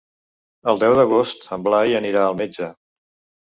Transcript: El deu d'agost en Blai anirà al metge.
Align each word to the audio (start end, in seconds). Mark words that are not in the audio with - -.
El 0.71 0.79
deu 0.83 0.95
d'agost 0.99 1.45
en 1.59 1.67
Blai 1.69 1.93
anirà 2.01 2.25
al 2.31 2.41
metge. 2.41 2.73